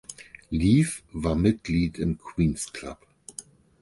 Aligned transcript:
Leaf 0.49 1.03
war 1.11 1.35
Mitglied 1.35 1.99
im 1.99 2.17
Queen’s 2.17 2.73
Club. 2.73 2.97